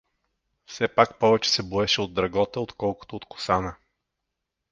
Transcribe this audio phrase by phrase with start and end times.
[0.65, 3.75] Все пак повече се боеше от Драгота, отколкото от Косана.